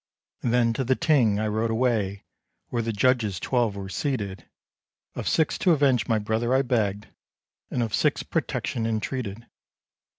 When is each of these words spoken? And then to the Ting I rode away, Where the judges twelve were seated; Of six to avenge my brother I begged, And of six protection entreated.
And 0.41 0.51
then 0.51 0.73
to 0.73 0.83
the 0.83 0.95
Ting 0.95 1.39
I 1.39 1.47
rode 1.47 1.69
away, 1.69 2.23
Where 2.69 2.81
the 2.81 2.91
judges 2.91 3.39
twelve 3.39 3.75
were 3.75 3.87
seated; 3.87 4.49
Of 5.13 5.27
six 5.27 5.59
to 5.59 5.73
avenge 5.73 6.07
my 6.07 6.17
brother 6.17 6.55
I 6.55 6.63
begged, 6.63 7.09
And 7.69 7.83
of 7.83 7.93
six 7.93 8.23
protection 8.23 8.87
entreated. 8.87 9.45